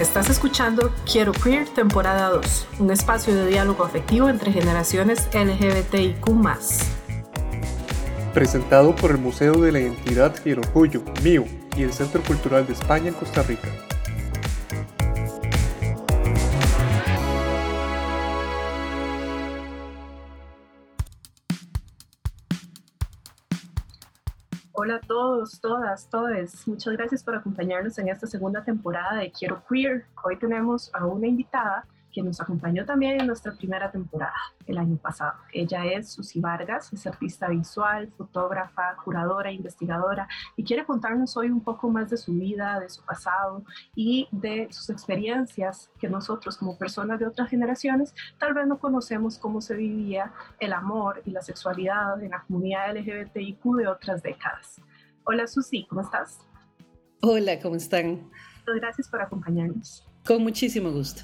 [0.00, 6.26] Estás escuchando Quiero Queer temporada 2, un espacio de diálogo afectivo entre generaciones LGBTIQ.
[8.34, 11.44] Presentado por el Museo de la Identidad Orgullo, MIO,
[11.76, 13.68] y el Centro Cultural de España en Costa Rica.
[25.34, 26.68] Todos, todas, todes.
[26.68, 30.06] Muchas gracias por acompañarnos en esta segunda temporada de Quiero Queer.
[30.22, 34.96] Hoy tenemos a una invitada que nos acompañó también en nuestra primera temporada el año
[34.96, 35.32] pasado.
[35.52, 41.60] Ella es Susi Vargas, es artista visual, fotógrafa, curadora, investigadora y quiere contarnos hoy un
[41.60, 43.64] poco más de su vida, de su pasado
[43.96, 49.36] y de sus experiencias que nosotros como personas de otras generaciones tal vez no conocemos
[49.36, 54.80] cómo se vivía el amor y la sexualidad en la comunidad LGBTIQ de otras décadas.
[55.26, 56.38] Hola Susi, ¿cómo estás?
[57.22, 58.30] Hola, ¿cómo están?
[58.66, 60.06] Gracias por acompañarnos.
[60.26, 61.22] Con muchísimo gusto.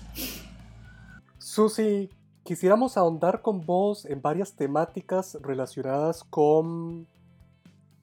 [1.37, 2.09] Susi,
[2.43, 7.07] quisiéramos ahondar con vos en varias temáticas relacionadas con,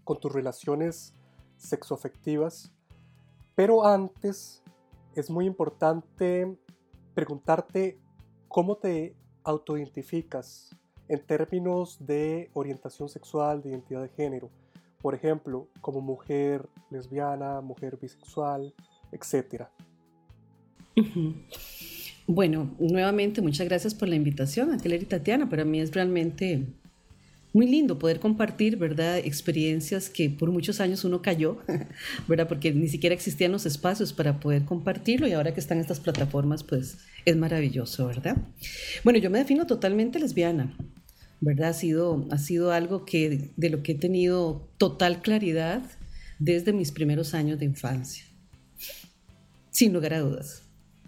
[0.03, 1.15] con tus relaciones
[1.57, 2.71] sexoafectivas,
[3.55, 4.61] pero antes
[5.15, 6.59] es muy importante
[7.15, 7.99] preguntarte
[8.47, 10.75] cómo te autoidentificas
[11.07, 14.51] en términos de orientación sexual, de identidad de género.
[15.01, 18.73] Por ejemplo, como mujer lesbiana, mujer bisexual,
[19.11, 19.65] etc.
[22.25, 25.49] Bueno, nuevamente muchas gracias por la invitación, Angeler y Tatiana.
[25.49, 26.65] Para mí es realmente
[27.53, 29.17] muy lindo poder compartir, ¿verdad?
[29.17, 31.59] Experiencias que por muchos años uno cayó,
[32.27, 32.47] ¿verdad?
[32.47, 36.63] Porque ni siquiera existían los espacios para poder compartirlo y ahora que están estas plataformas,
[36.63, 38.37] pues es maravilloso, ¿verdad?
[39.03, 40.75] Bueno, yo me defino totalmente lesbiana,
[41.39, 41.69] ¿verdad?
[41.69, 45.83] Ha sido, ha sido algo que, de lo que he tenido total claridad
[46.39, 48.25] desde mis primeros años de infancia,
[49.71, 50.63] sin lugar a dudas.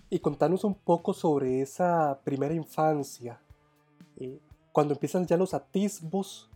[0.09, 3.39] Y contanos un poco sobre esa primera infancia,
[4.17, 4.39] eh,
[4.71, 6.49] cuando empiezan ya los atisbos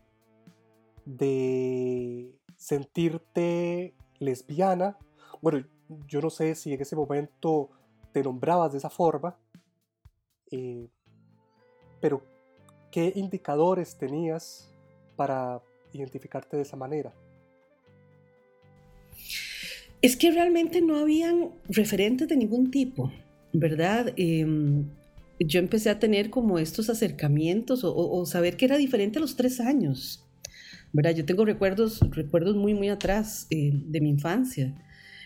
[1.06, 4.97] de sentirte lesbiana.
[5.41, 5.66] Bueno,
[6.07, 7.69] yo no sé si en ese momento
[8.12, 9.35] te nombrabas de esa forma,
[10.51, 10.89] eh,
[12.00, 12.32] pero
[12.93, 14.69] ¿qué indicadores tenías
[15.17, 15.61] para
[15.91, 17.13] identificarte de esa manera?
[20.01, 23.11] Es que realmente no habían referentes de ningún tipo.
[23.53, 24.13] ¿verdad?
[24.17, 24.85] Em,
[25.39, 29.59] yo empecé a tener como estos acercamientos o, saber que era diferente a los tres
[29.59, 30.25] años,
[30.91, 31.15] ¿verdad?
[31.15, 34.73] Yo tengo recuerdos, recuerdos muy, muy atrás eh, de mi infancia.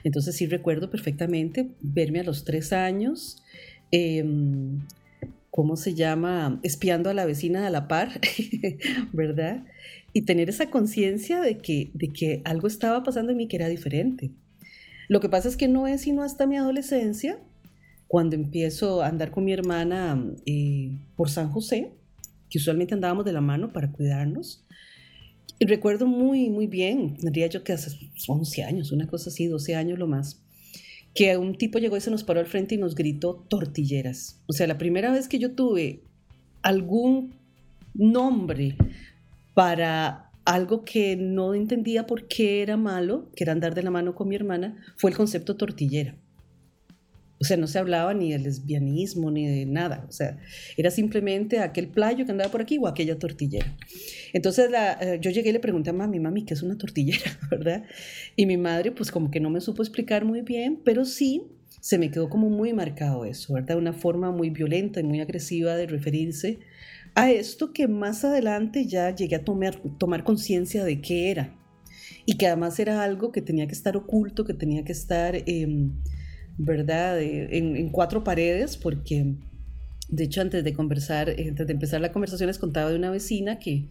[0.03, 3.41] Entonces sí recuerdo perfectamente verme a los tres años,
[3.91, 4.81] em,
[5.57, 6.59] ¿cómo se llama?
[6.61, 8.21] Espiando a la vecina de la par,
[9.11, 9.65] ¿verdad?
[10.13, 13.67] Y tener esa conciencia de que, de que algo estaba pasando en mí que era
[13.67, 14.29] diferente.
[15.07, 17.39] Lo que pasa es que no es sino hasta mi adolescencia
[18.07, 21.91] cuando empiezo a andar con mi hermana eh, por San José,
[22.51, 24.63] que usualmente andábamos de la mano para cuidarnos.
[25.57, 27.97] Y recuerdo muy, muy bien, diría yo que hace
[28.27, 30.39] 11 años, una cosa así, 12 años lo más,
[31.17, 34.39] que un tipo llegó y se nos paró al frente y nos gritó tortilleras.
[34.45, 36.03] O sea, la primera vez que yo tuve
[36.61, 37.33] algún
[37.95, 38.77] nombre
[39.55, 44.13] para algo que no entendía por qué era malo, que era andar de la mano
[44.13, 46.13] con mi hermana, fue el concepto tortillera.
[47.39, 50.05] O sea, no se hablaba ni del lesbianismo ni de nada.
[50.09, 50.39] O sea,
[50.75, 53.77] era simplemente aquel playo que andaba por aquí o aquella tortillera.
[54.33, 54.69] Entonces
[55.01, 57.39] eh, yo llegué y le pregunté a mami, mami, ¿qué es una tortillera?
[57.49, 57.83] ¿Verdad?
[58.35, 61.43] Y mi madre, pues como que no me supo explicar muy bien, pero sí
[61.79, 63.77] se me quedó como muy marcado eso, ¿verdad?
[63.77, 66.59] Una forma muy violenta y muy agresiva de referirse
[67.13, 71.55] a esto que más adelante ya llegué a tomar, conciencia de qué era.
[72.25, 75.35] Y que además era algo que tenía que estar oculto, que tenía que estar...
[75.45, 75.93] Em,
[76.57, 77.21] ¿verdad?
[77.21, 79.35] En, cuatro paredes, porque
[80.09, 83.59] de hecho antes de conversar, antes de empezar la conversación les contaba de una vecina
[83.59, 83.89] que,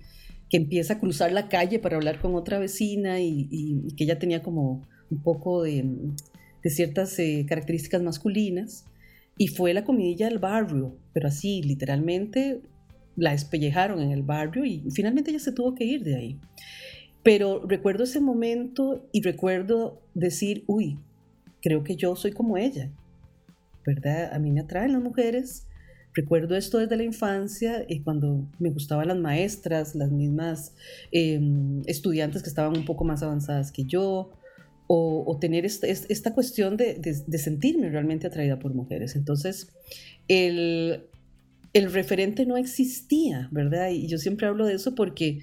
[0.49, 4.43] que empieza a cruzar la calle para hablar con otra vecina y, que ella tenía
[4.43, 5.85] como un poco de,
[6.65, 8.85] ciertas eh, características masculinas.
[9.39, 12.63] Y fue la comidilla del barrio, pero así, literalmente
[13.17, 16.41] la espellejaron en el barrio y finalmente ella se tuvo que ir de ahí.
[17.23, 20.99] Pero recuerdo ese momento y recuerdo decir, uy,
[21.63, 22.91] creo que yo soy como ella,
[23.85, 24.33] ¿verdad?
[24.33, 25.67] A mí me atraen las mujeres.
[26.15, 30.73] Recuerdo esto desde la infancia y cuando me gustaban las maestras, las mismas
[31.13, 34.31] em, estudiantes que estaban un poco más avanzadas que yo,
[34.89, 37.03] o, tener esta, cuestión de,
[37.39, 39.17] sentirme realmente atraída por mujeres.
[39.17, 39.69] Entonces,
[40.29, 41.09] el,
[41.73, 43.91] el referente no existía, ¿verdad?
[43.91, 45.41] Y yo siempre hablo de eso porque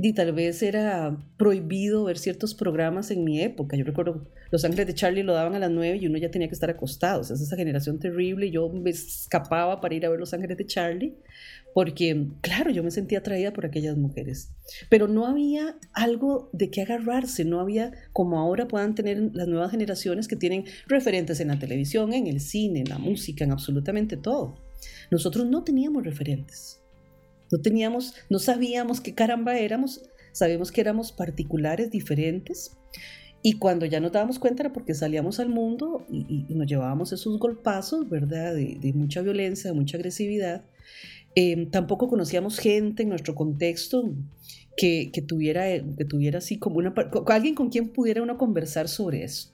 [0.00, 3.76] y tal vez era prohibido ver ciertos programas en mi época.
[3.76, 6.46] Yo recuerdo Los Ángeles de Charlie lo daban a las 9 y uno ya tenía
[6.46, 7.20] que estar acostado.
[7.22, 8.48] O sea, es esa generación terrible.
[8.50, 11.16] Yo me escapaba para ir a ver Los Ángeles de Charlie
[11.74, 14.52] porque, claro, yo me sentía atraída por aquellas mujeres.
[14.88, 17.44] Pero no había algo de qué agarrarse.
[17.44, 22.12] No había, como ahora puedan tener las nuevas generaciones que tienen referentes en la televisión,
[22.12, 24.56] en el cine, en la música, en absolutamente todo.
[25.10, 26.77] Nosotros no teníamos referentes.
[27.50, 30.02] No teníamos, no sabíamos qué caramba éramos,
[30.32, 32.76] sabemos que éramos particulares, diferentes.
[33.42, 37.38] Y cuando ya nos dábamos cuenta era porque salíamos al mundo y, nos llevábamos esos
[37.38, 38.54] golpazos, ¿verdad?
[38.54, 40.64] De, mucha violencia, de mucha agresividad.
[41.34, 44.12] Em, tampoco conocíamos gente en nuestro contexto
[44.76, 46.92] que, tuviera, que tuviera así como una...
[47.26, 49.50] Alguien con quien pudiera uno conversar sobre eso.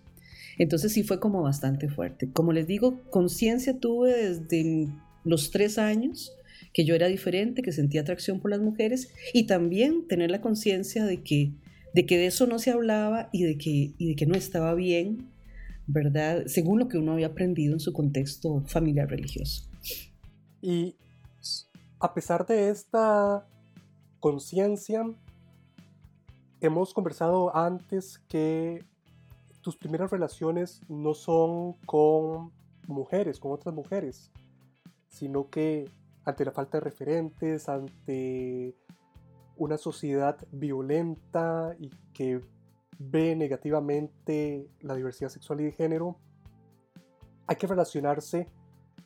[0.58, 2.30] Entonces sí fue como bastante fuerte.
[2.32, 4.88] Como les digo, conciencia tuve desde
[5.24, 6.32] los tres años
[6.74, 11.04] que yo era diferente, que sentía atracción por las mujeres y también tener la conciencia
[11.04, 11.52] de que,
[11.94, 14.74] de que de eso no se hablaba y de, que, y de que no estaba
[14.74, 15.30] bien,
[15.86, 16.46] ¿verdad?
[16.46, 19.70] Según lo que uno había aprendido en su contexto familiar religioso.
[20.60, 20.96] Y
[22.00, 23.46] a pesar de esta
[24.18, 25.04] conciencia,
[26.60, 28.84] hemos conversado antes que
[29.60, 32.50] tus primeras relaciones no son con
[32.88, 34.32] mujeres, con otras mujeres,
[35.08, 35.88] sino que
[36.24, 38.74] ante la falta de referentes, ante
[39.56, 42.40] una sociedad violenta y que
[42.98, 46.16] ve negativamente la diversidad sexual y de género,
[47.46, 48.48] hay que relacionarse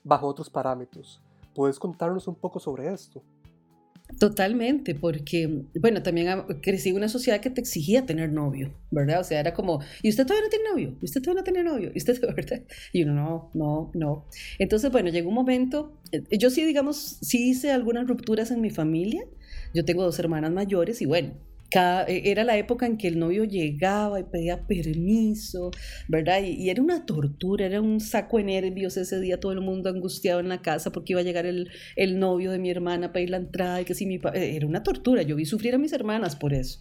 [0.05, 1.23] bajo otros parámetros.
[1.55, 3.23] ¿Puedes contarnos un poco sobre esto?
[4.19, 9.21] Totalmente, porque, bueno, también crecí en una sociedad que te exigía tener novio, ¿verdad?
[9.21, 10.99] O sea, era como, ¿y usted todavía no tiene novio?
[11.01, 11.93] ¿Y usted todavía no tiene novio?
[11.95, 12.63] ¿Y usted, verdad?
[12.93, 14.27] Y uno, no, no, no.
[14.59, 18.71] Entonces, bueno, llegó un momento, eh, yo sí, digamos, sí hice algunas rupturas en mi
[18.71, 19.25] familia.
[19.73, 21.35] Yo tengo dos hermanas mayores y bueno,
[21.71, 25.71] e, era la época en que el novio llegaba y pedía permiso,
[26.09, 26.43] ¿verdad?
[26.43, 30.41] Y, era una tortura, era un saco de nervios ese día, todo el mundo angustiado
[30.41, 33.31] en la casa porque iba a llegar el, el novio de mi hermana para ir
[33.31, 35.93] la entrada y que si mi eh, era una tortura, yo vi sufrir a mis
[35.93, 36.81] hermanas por eso,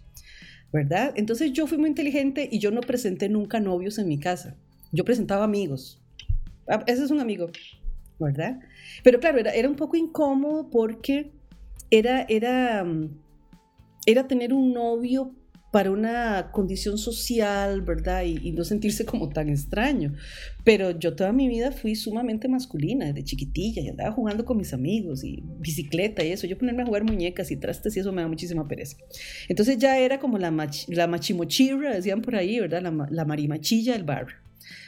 [0.72, 1.14] ¿verdad?
[1.16, 4.56] Entonces yo fui muy inteligente y yo no presenté nunca novios en mi casa,
[4.92, 6.02] yo presentaba amigos,
[6.86, 7.50] ese es un amigo,
[8.20, 8.60] ¿verdad?
[9.04, 11.32] Pero claro, era, era un poco incómodo porque
[11.90, 13.27] era, era mm,
[14.08, 15.36] era tener un novio
[15.70, 18.24] para una condición social, ¿verdad?
[18.24, 20.16] Y, no sentirse como tan extraño.
[20.64, 24.74] Pero yo toda mi vida fui sumamente masculina, desde chiquitilla, y andaba jugando con mis
[24.74, 26.48] amigos y bicicleta y eso.
[26.48, 28.96] Yo ponerme a jugar muñecas y trastes y eso me da muchísima pereza.
[29.50, 30.52] Entonces ya era como la,
[30.88, 32.82] la machimochira, decían por ahí, ¿verdad?
[32.82, 34.38] La, la marimachilla del barrio.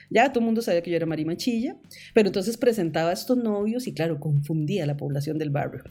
[0.10, 1.76] Ya todo el mundo sabía que yo era marimachilla,
[2.14, 5.84] pero entonces presentaba a estos novios y claro, confundía a la población del barrio.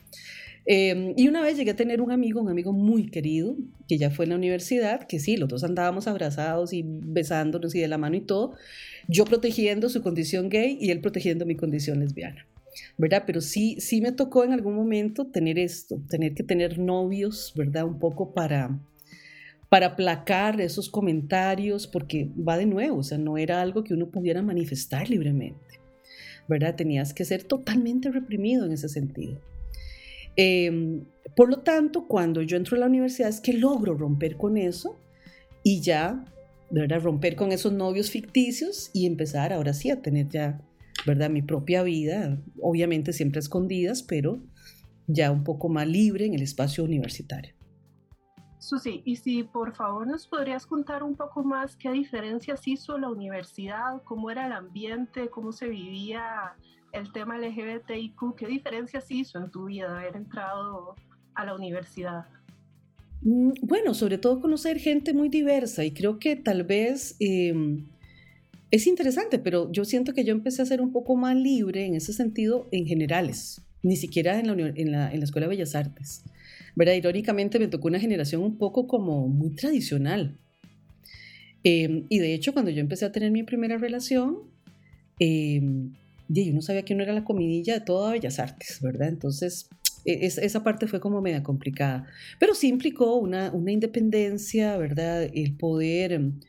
[0.70, 3.56] Em, y una vez llegué a tener un amigo, un amigo muy querido,
[3.88, 7.80] que ya fue en la universidad, que sí, los dos andábamos abrazados y besándonos y
[7.80, 8.52] de la mano y todo,
[9.08, 12.46] yo protegiendo su condición gay y él protegiendo mi condición lesbiana.
[12.98, 13.24] ¿verdad?
[13.26, 17.86] Pero sí, sí me tocó en algún momento tener esto, tener que tener novios, ¿verdad?
[17.86, 18.78] Un poco para,
[19.70, 24.10] para aplacar esos comentarios, porque va de nuevo, o sea, no era algo que uno
[24.10, 25.80] pudiera manifestar libremente,
[26.46, 26.76] ¿verdad?
[26.76, 29.40] Tenías que ser totalmente reprimido en ese sentido.
[30.40, 31.04] Em,
[31.34, 35.00] por lo tanto, cuando yo entro a la universidad es que logro romper con eso
[35.64, 36.24] y ya,
[36.70, 37.02] ¿verdad?
[37.02, 40.60] Romper con esos novios ficticios y empezar ahora sí a tener ya,
[41.04, 41.28] ¿verdad?
[41.28, 44.40] Mi propia vida, obviamente siempre escondidas, pero
[45.08, 47.56] ya un poco más libre en el espacio universitario.
[48.60, 53.08] Susi, y si por favor nos podrías contar un poco más qué diferencias hizo la
[53.08, 56.54] universidad, cómo era el ambiente, cómo se vivía
[56.92, 60.96] el tema LGBTIQ, ¿qué diferencias hizo en tu vida haber entrado
[61.34, 62.26] a la universidad?
[63.22, 67.86] Mm, bueno, sobre todo conocer gente muy diversa y creo que tal vez em,
[68.70, 71.94] es interesante, pero yo siento que yo empecé a ser un poco más libre en
[71.94, 75.74] ese sentido en generales, ni siquiera en la, en la, en la Escuela de Bellas
[75.74, 76.24] Artes.
[76.78, 76.94] ¿verdad?
[76.94, 80.38] Irónicamente me tocó una generación un poco como muy tradicional.
[81.64, 84.38] Em, y de hecho, cuando yo empecé a tener mi primera relación,
[85.18, 85.60] eh,
[86.28, 89.08] y uno sabía que uno era la comidilla de todas Bellas Artes, ¿verdad?
[89.08, 89.68] Entonces,
[90.04, 92.06] e, esa parte fue como media complicada,
[92.38, 95.30] pero sí implicó una, una independencia, ¿verdad?
[95.32, 96.40] El poder em,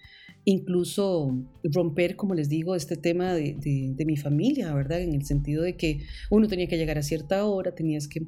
[0.45, 5.01] incluso romper, como les digo, este tema de, de, mi familia, ¿verdad?
[5.01, 5.99] En el sentido de que
[6.31, 8.21] uno tenía que llegar a cierta hora, tenías que...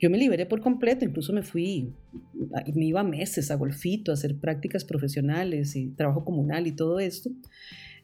[0.00, 1.92] Yo me liberé por completo, incluso me fui,
[2.74, 7.30] me iba meses a golfito, a hacer prácticas profesionales y trabajo comunal y todo esto.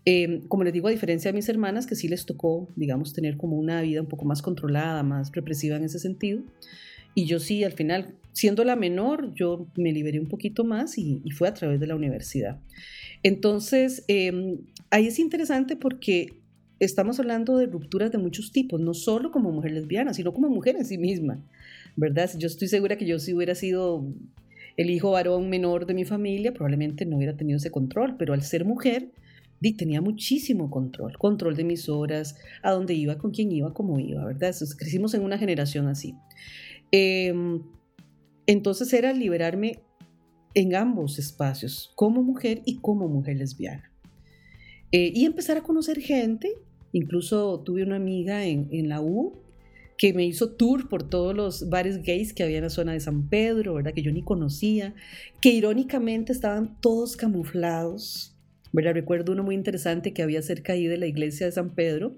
[0.06, 3.36] Em, como les digo, a diferencia de mis hermanas, que sí les tocó, digamos, tener
[3.36, 6.42] como una vida un poco más controlada, más represiva en ese sentido,
[7.16, 11.22] Y yo sí, al final, siendo la menor, yo me liberé un poquito más y,
[11.30, 12.58] fue a través de la universidad.
[13.22, 14.58] Entonces, em,
[14.90, 16.34] ahí es interesante porque
[16.80, 20.74] estamos hablando de rupturas de muchos tipos, no solo como mujer lesbiana, sino como mujer
[20.76, 21.40] en sí misma,
[21.96, 22.30] ¿verdad?
[22.36, 24.04] Yo estoy segura que yo si hubiera sido
[24.76, 28.42] el hijo varón menor de mi familia, probablemente no hubiera tenido ese control, pero al
[28.42, 29.10] ser mujer,
[29.60, 34.24] tenía muchísimo control, control de mis horas, a dónde iba, con quién iba, cómo iba,
[34.24, 34.50] ¿verdad?
[34.50, 36.14] Entonces, crecimos en una generación así.
[36.90, 37.62] Em,
[38.46, 39.82] entonces era liberarme
[40.54, 43.90] en ambos espacios, como mujer y como mujer lesbiana.
[44.92, 46.52] Eh, y empezar a conocer gente,
[46.92, 49.44] incluso tuve una amiga en, en la U
[49.96, 53.00] que me hizo tour por todos los bares gays que había en la zona de
[53.00, 53.94] San Pedro, ¿verdad?
[53.94, 54.94] Que yo ni conocía,
[55.40, 58.33] que irónicamente estaban todos camuflados,
[58.74, 58.94] ¿verdad?
[58.94, 62.16] Recuerdo uno muy interesante que había cerca ahí de la iglesia de San Pedro,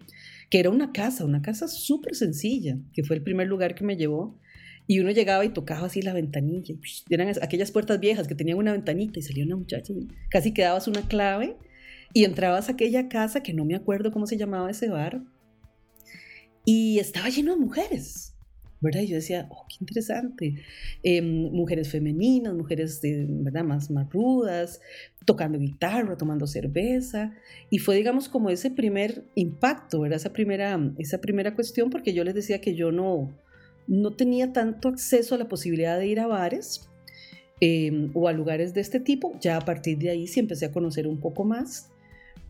[0.48, 3.96] que era una casa, una casa súper sencilla, que fue el primer lugar que me
[3.96, 4.40] llevó.
[4.88, 6.74] Y uno llegaba y tocaba así la ventanilla.
[7.10, 9.92] Eran aquellas puertas viejas que tenían una ventanita y salía una muchacha.
[10.30, 11.56] Casi quedabas una clave
[12.14, 15.22] y entrabas a aquella casa que no me acuerdo cómo se llamaba ese bar
[16.64, 18.35] y estaba lleno de mujeres,
[18.80, 19.02] ¿verdad?
[19.02, 20.62] Yo decía, oh, qué interesante.
[21.02, 23.64] Em, mujeres femeninas, mujeres de, ¿verdad?
[23.64, 24.80] Más, más rudas,
[25.24, 27.34] tocando guitarra, tomando cerveza.
[27.70, 30.16] Y fue, digamos, como ese primer impacto, ¿verdad?
[30.16, 33.36] Esa primera, esa primera cuestión, porque yo les decía que yo no,
[33.86, 36.88] no tenía tanto acceso a la posibilidad de ir a bares
[37.60, 39.38] em, o a lugares de este tipo.
[39.40, 41.90] Ya a partir de ahí sí empecé a conocer un poco más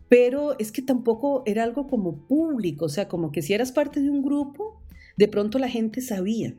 [0.09, 4.01] pero es que tampoco era algo como público, o sea, como que si eras parte
[4.01, 4.81] de un grupo,
[5.17, 6.53] de pronto la gente sabía.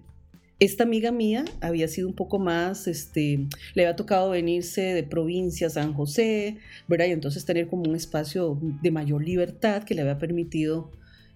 [0.61, 5.69] Esta amiga mía había sido un poco más, este, le había tocado venirse de provincia
[5.69, 6.57] a San José,
[6.89, 7.07] ¿verdad?
[7.07, 10.91] Y entonces tener como un espacio de mayor libertad que le había permitido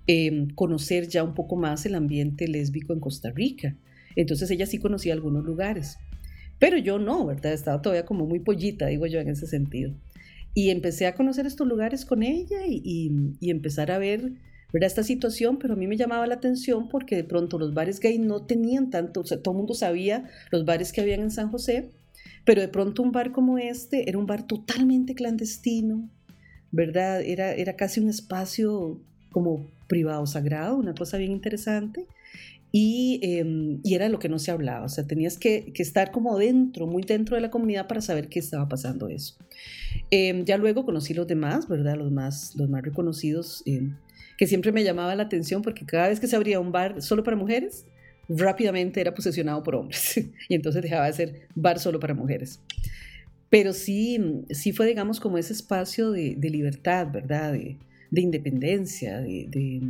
[0.08, 3.76] em, conocer ya un poco más el ambiente lésbico en Costa Rica.
[4.16, 5.98] Entonces ella sí conocía algunos lugares,
[6.58, 7.52] pero yo no, ¿verdad?
[7.52, 9.94] Estaba todavía como muy pollita, digo yo, en ese sentido.
[10.54, 12.82] Y empecé a conocer estos lugares con ella y,
[13.40, 14.32] y, empezar a ver
[14.72, 14.86] ¿verdad?
[14.86, 18.18] esta situación, pero a mí me llamaba la atención porque de pronto los bares gay
[18.18, 21.50] no tenían tanto, o sea, todo el mundo sabía los bares que habían en San
[21.50, 21.90] José,
[22.44, 26.08] pero de pronto un bar como este era un bar totalmente clandestino,
[26.70, 27.22] ¿verdad?
[27.22, 29.00] Era, era casi un espacio
[29.30, 32.06] como privado, sagrado, una cosa bien interesante.
[32.74, 36.86] Em, y, era lo que no se hablaba, o sea, tenías que, estar como dentro,
[36.86, 39.36] muy dentro de la comunidad para saber qué estaba pasando eso.
[40.10, 41.96] Em, ya luego conocí los demás, ¿verdad?
[41.96, 43.96] Los más, los más reconocidos, em,
[44.36, 47.22] que siempre me llamaba la atención porque cada vez que se abría un bar solo
[47.22, 47.86] para mujeres,
[48.28, 50.16] rápidamente era posesionado por hombres
[50.48, 52.60] y entonces dejaba de ser bar solo para mujeres.
[53.50, 57.52] Pero sí, sí fue, digamos, como ese espacio de, libertad, ¿verdad?
[57.52, 57.76] De,
[58.20, 59.80] independencia, de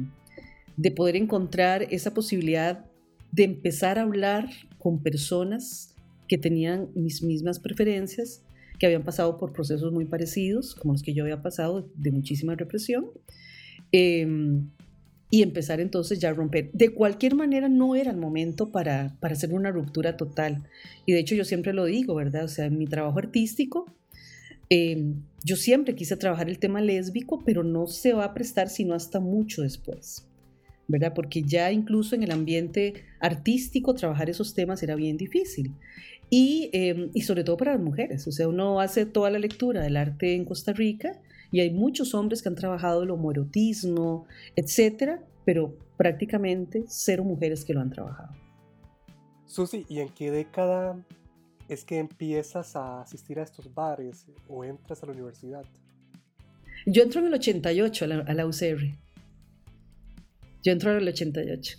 [0.76, 2.84] de poder encontrar esa posibilidad
[3.30, 5.94] de empezar a hablar con personas
[6.28, 8.42] que tenían mis mismas preferencias,
[8.78, 12.54] que habían pasado por procesos muy parecidos, como los que yo había pasado, de muchísima
[12.54, 13.06] represión,
[13.92, 14.70] em,
[15.30, 16.70] y empezar entonces ya a romper.
[16.72, 20.64] De cualquier manera no era el momento para, para hacer una ruptura total.
[21.06, 22.44] Y de hecho yo siempre lo digo, ¿verdad?
[22.44, 23.86] O sea, en mi trabajo artístico,
[24.68, 28.94] em, yo siempre quise trabajar el tema lésbico, pero no se va a prestar sino
[28.94, 30.26] hasta mucho después.
[30.88, 31.14] ¿verdad?
[31.14, 35.72] Porque ya incluso en el ambiente artístico trabajar esos temas era bien difícil.
[36.28, 38.26] Y, em, y, sobre todo para las mujeres.
[38.26, 41.20] O sea, uno hace toda la lectura del arte en Costa Rica
[41.52, 47.74] y hay muchos hombres que han trabajado el homoerotismo, etcétera, pero prácticamente cero mujeres que
[47.74, 48.34] lo han trabajado.
[49.46, 50.98] Susi, ¿y en qué década
[51.68, 55.64] es que empiezas a asistir a estos bares o entras a la universidad?
[56.86, 58.98] Yo entro en el 88 a la, a la UCR.
[60.62, 61.78] Yo entro en el 88.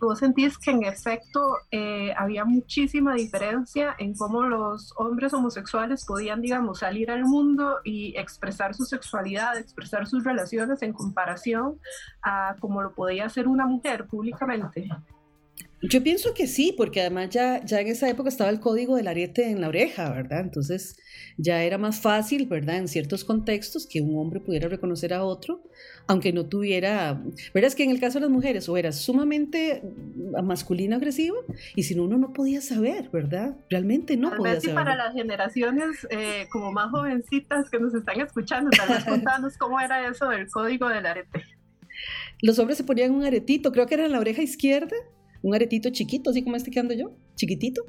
[0.00, 6.40] ¿Vos sentís que en efecto eh, había muchísima diferencia en cómo los hombres homosexuales podían,
[6.40, 11.78] digamos, salir al mundo y expresar su sexualidad, expresar sus relaciones en comparación
[12.22, 14.88] a cómo lo podía hacer una mujer públicamente?
[15.82, 19.08] Yo pienso que sí, porque además ya, ya en esa época estaba el código del
[19.08, 20.40] ariete en la oreja, ¿verdad?
[20.40, 20.98] Entonces
[21.38, 22.76] ya era más fácil, ¿verdad?
[22.76, 25.62] En ciertos contextos que un hombre pudiera reconocer a otro,
[26.06, 27.22] aunque no tuviera,
[27.54, 27.68] ¿verdad?
[27.68, 29.82] Es que en el caso de las mujeres o era sumamente
[30.42, 31.38] masculino agresivo
[31.74, 33.56] y si no uno no podía saber, ¿verdad?
[33.70, 34.74] Realmente no podía saber.
[34.74, 39.80] para las generaciones eh, como más jovencitas que nos están escuchando, tal vez contanos cómo
[39.80, 41.42] era eso del código del arete.
[42.42, 44.96] Los hombres se ponían un aretito, creo que era en la oreja izquierda
[45.42, 47.84] un aretito chiquito, así como este que ando yo, chiquitito.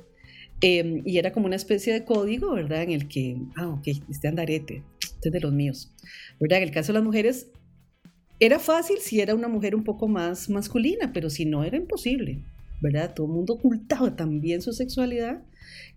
[0.62, 2.84] Em, y era como una especie de código, ¿verdad?
[2.84, 5.91] En el que, ah, ok, este andarete, este es de los míos,
[6.39, 6.60] ¿verdad?
[6.60, 7.50] En el caso de las mujeres,
[8.39, 12.43] era fácil si era una mujer un poco más masculina, pero si no, era imposible,
[12.79, 13.13] ¿verdad?
[13.15, 15.41] Todo el mundo ocultaba también su sexualidad,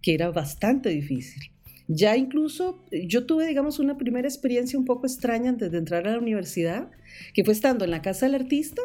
[0.00, 1.42] que era bastante difícil.
[1.86, 6.12] Ya incluso yo tuve, digamos, una primera experiencia un poco extraña antes de entrar a
[6.12, 6.90] la universidad,
[7.34, 8.80] que fue estando en la casa del artista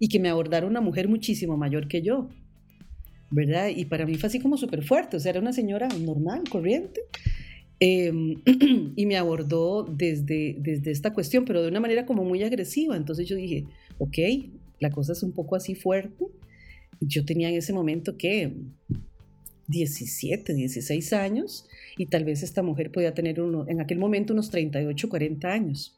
[0.00, 2.30] y que me abordara una mujer muchísimo mayor que yo,
[3.30, 3.68] ¿verdad?
[3.68, 7.02] Y para mí fue así como súper fuerte, o sea, era una señora normal, corriente,
[7.78, 8.40] em,
[8.96, 12.96] y me abordó desde, desde esta cuestión, pero de una manera como muy agresiva.
[12.96, 13.66] Entonces yo dije,
[13.98, 14.18] ok,
[14.80, 16.24] la cosa es un poco así fuerte.
[17.00, 18.52] Yo tenía en ese momento que
[19.68, 21.66] 17, 16 años
[21.96, 25.96] y tal vez esta mujer podía tener uno, en aquel momento unos 38, 40 años.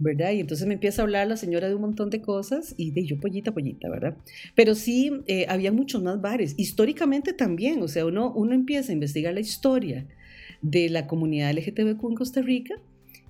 [0.00, 0.32] ¿Verdad?
[0.32, 3.04] Y entonces me empieza a hablar la señora de un montón de cosas y de
[3.04, 4.16] yo pollita, pollita, ¿verdad?
[4.56, 8.94] Pero sí, eh, había muchos más bares, históricamente también, o sea, uno, uno empieza a
[8.94, 10.06] investigar la historia
[10.62, 12.74] de la comunidad LGTBQ en Costa Rica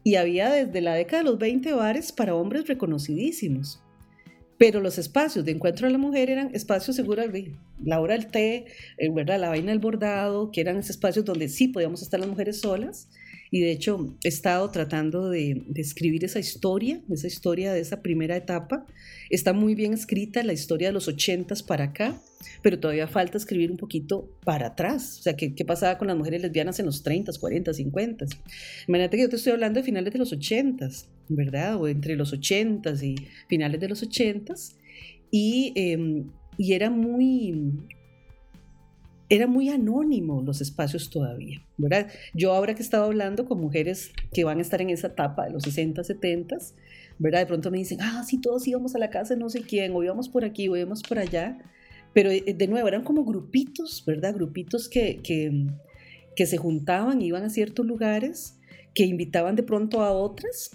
[0.05, 3.83] y había desde la década de los 20 bares para hombres reconocidísimos.
[4.57, 7.27] Pero los espacios de encuentro de la mujer eran espacios seguros,
[7.83, 8.67] la hora del té,
[8.99, 9.41] eh, ¿verdad?
[9.41, 13.09] la vaina del bordado, que eran esos espacios donde sí podíamos estar las mujeres solas.
[13.51, 18.01] Y de hecho he estado tratando de, de, escribir esa historia, esa historia de esa
[18.01, 18.87] primera etapa.
[19.29, 22.21] Está muy bien escrita la historia de los ochentas para acá,
[22.63, 25.19] pero todavía falta escribir un poquito para atrás.
[25.19, 28.27] O sea, ¿qué, pasaba con las mujeres lesbianas en los 30, 40, 50?
[28.89, 30.89] Imagínate que yo te estoy hablando de finales de los 80,
[31.29, 31.77] ¿verdad?
[31.77, 33.17] O entre los 80 y
[33.49, 34.55] finales de los 80.
[35.31, 36.25] Y, eh,
[36.57, 37.73] y era muy,
[39.31, 42.09] era muy anónimo los espacios todavía, ¿verdad?
[42.35, 45.47] Yo ahora que he estado hablando con mujeres que van a estar en esa etapa
[45.47, 46.57] de los 60, 70,
[47.19, 47.39] ¿verdad?
[47.39, 50.03] De pronto me dicen, ah, sí, todos íbamos a la casa no sé quién, o
[50.03, 51.59] íbamos por aquí, o íbamos por allá,
[52.13, 54.35] pero eh, de nuevo eran como grupitos, ¿verdad?
[54.35, 55.69] Grupitos que, que,
[56.35, 58.59] que se juntaban, iban a ciertos lugares,
[58.95, 60.73] que invitaban de pronto a otras,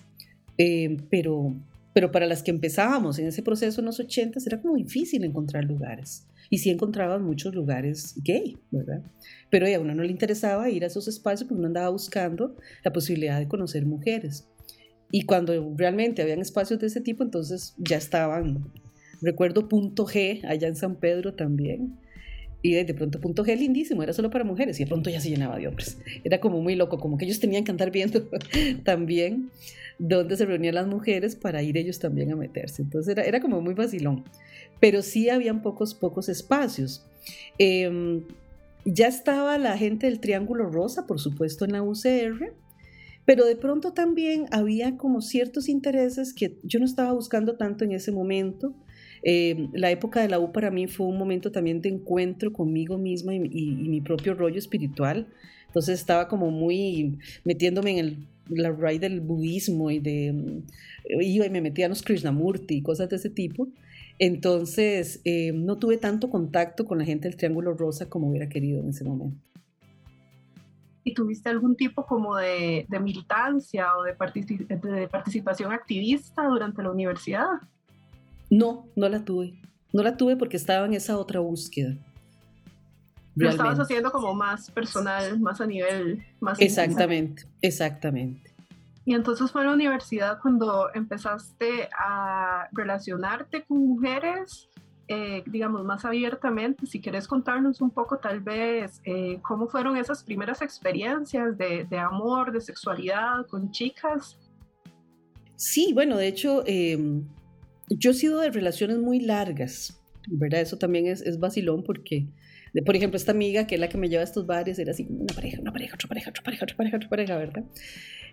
[0.58, 1.54] eh, pero,
[1.94, 5.66] pero para las que empezábamos en ese proceso en los 80 era como difícil encontrar
[5.66, 6.26] lugares.
[6.50, 9.04] Y sí encontraban muchos lugares gay, ¿verdad?
[9.50, 12.94] Pero a uno no le interesaba ir a esos espacios porque uno andaba buscando la
[12.94, 14.48] posibilidad de conocer mujeres.
[15.12, 18.72] Y cuando realmente habían espacios de ese tipo, entonces ya estaban
[19.22, 21.98] Recuerdo Punto G allá en San Pedro también.
[22.62, 25.30] Y de pronto Punto G lindísimo, era solo para mujeres y de pronto ya se
[25.30, 26.00] llenaba de hombres.
[26.24, 28.28] Era como muy loco, como que ellos tenían que andar viendo
[28.84, 29.50] también
[30.00, 32.82] dónde se reunían las mujeres para ir ellos también a meterse.
[32.82, 34.24] Entonces era, era como muy vacilón.
[34.80, 37.06] Pero sí habían pocos, pocos espacios.
[37.58, 38.24] Em,
[38.86, 42.54] ya estaba la gente del Triángulo Rosa, por supuesto, en la UCR,
[43.26, 47.94] pero de pronto también había como ciertos intereses que yo no estaba buscando tanto en
[47.94, 48.76] ese momento
[49.28, 53.00] eh, la época de la U para mí fue un momento también de encuentro conmigo
[53.00, 55.28] misma y, mi propio rollo espiritual.
[55.66, 60.32] Entonces estaba como muy metiéndome en el, la raíz del budismo y de...
[60.32, 63.68] Mm, iba y me metía en los Krishnamurti y cosas de ese tipo.
[64.20, 68.80] Entonces eh, no tuve tanto contacto con la gente del Triángulo Rosa como hubiera querido
[68.80, 69.38] en ese momento.
[71.04, 76.90] ¿Y tuviste algún tipo como de, de militancia o de, de participación activista durante la
[76.92, 77.46] universidad?
[78.50, 79.54] No, no la tuve.
[79.94, 81.96] No la tuve porque estaba en esa otra búsqueda.
[83.36, 88.55] Lo estabas haciendo como más personal, más a nivel más Exactamente, exactamente.
[89.06, 94.68] Y entonces fue en la universidad cuando empezaste a relacionarte con mujeres,
[95.08, 96.88] eh, digamos, más abiertamente.
[96.88, 102.00] Si quieres contarnos un poco tal vez eh, cómo fueron esas primeras experiencias de, de,
[102.00, 104.40] amor, de sexualidad con chicas.
[105.56, 106.98] Sí, bueno, de hecho, eh,
[107.90, 110.62] yo he sido de relaciones muy largas, ¿verdad?
[110.62, 112.28] Eso también es, es vacilón porque,
[112.84, 115.06] por ejemplo, esta amiga que es la que me lleva a estos bares era así
[115.08, 117.64] una pareja, una pareja, otra pareja, otra pareja, otra pareja, otra pareja, ¿verdad?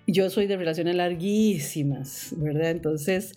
[0.07, 2.71] Yo soy de relaciones larguísimas, ¿verdad?
[2.71, 3.33] Entonces,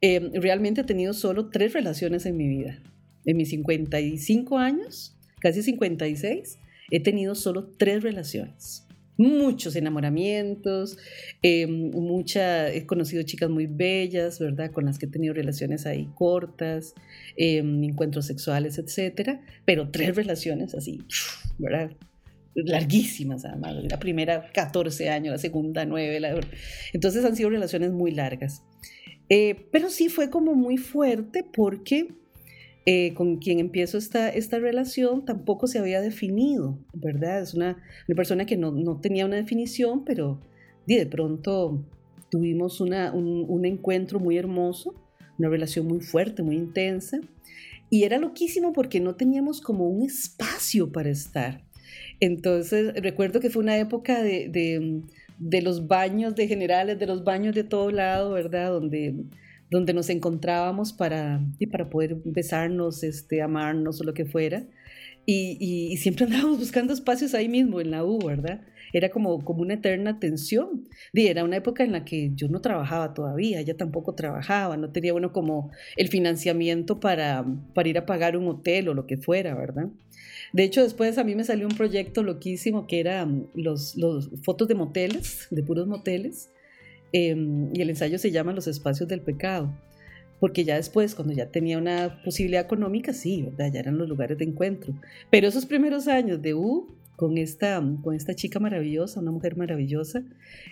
[0.00, 2.82] eh, realmente he tenido solo tres relaciones en mi vida.
[3.24, 6.58] En mis 55 años, casi 56,
[6.90, 10.96] he tenido solo tres relaciones muchos enamoramientos,
[11.42, 14.70] eh, mucha, he conocido chicas muy bellas, ¿verdad?
[14.70, 16.94] Con las que he tenido relaciones ahí cortas,
[17.36, 21.00] eh, encuentros sexuales, etcétera, pero tres relaciones así,
[21.58, 21.90] ¿verdad?
[22.54, 26.40] Larguísimas además, la primera 14 años, la segunda 9, la...
[26.92, 28.62] entonces han sido relaciones muy largas.
[29.28, 32.08] Eh, pero sí fue como muy fuerte porque
[32.86, 37.42] eh, con quien empiezo esta, esta relación tampoco se había definido, ¿verdad?
[37.42, 37.76] Es una,
[38.08, 40.40] una persona que no, no, tenía una definición, pero
[40.86, 41.84] de pronto
[42.30, 44.94] tuvimos una, un, un, encuentro muy hermoso,
[45.38, 47.20] una relación muy fuerte, muy intensa,
[47.90, 51.67] y era loquísimo porque no teníamos como un espacio para estar.
[52.20, 54.50] Entonces, recuerdo que fue una época de,
[55.38, 58.70] de, los baños de generales, de los baños de todo lado, ¿verdad?
[58.70, 59.14] Donde
[59.70, 64.64] donde nos encontrábamos para, y para poder besarnos, este, amarnos o lo que fuera.
[65.26, 68.62] Y, siempre andábamos buscando espacios ahí mismo, en la U, ¿verdad?
[68.94, 70.88] Era como, como una eterna tensión.
[71.12, 74.90] Y era una época en la que yo no trabajaba todavía, ella tampoco trabajaba, no
[74.90, 79.18] tenía bueno como el financiamiento para, para ir a pagar un hotel o lo que
[79.18, 79.88] fuera, ¿verdad?
[80.52, 83.96] De hecho, después a mí me salió un proyecto loquísimo que era mm, los,
[84.42, 86.50] fotos de moteles, de puros moteles,
[87.12, 89.72] em, y el ensayo se llama Los espacios del pecado
[90.40, 93.72] porque ya después, cuando ya tenía una posibilidad económica, sí, ¿verdad?
[93.72, 94.94] Ya eran los lugares de encuentro.
[95.30, 100.22] Pero esos primeros años de U, con esta, con esta chica maravillosa, una mujer maravillosa,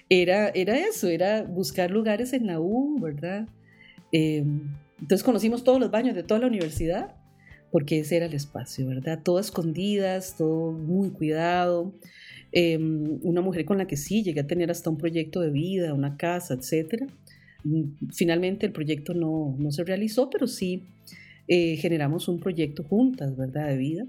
[0.08, 3.48] era, era eso, era buscar lugares en la U, ¿verdad?
[4.12, 4.60] Em,
[5.00, 7.15] entonces conocimos todos los baños de toda la universidad,
[7.70, 9.20] porque ese era el espacio, ¿verdad?
[9.22, 11.92] Todo escondidas, todo muy cuidado.
[12.52, 15.94] Em, una mujer con la que sí llegué a tener hasta un proyecto de vida,
[15.94, 17.07] una casa, etcétera
[18.12, 20.83] finalmente el proyecto no, se realizó, pero sí
[21.48, 23.68] eh, generamos un proyecto juntas, ¿verdad?
[23.68, 24.07] De vida.